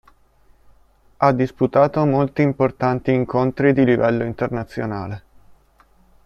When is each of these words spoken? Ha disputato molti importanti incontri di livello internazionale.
Ha 1.17 1.31
disputato 1.31 2.03
molti 2.05 2.41
importanti 2.41 3.11
incontri 3.13 3.71
di 3.71 3.85
livello 3.85 4.23
internazionale. 4.23 5.23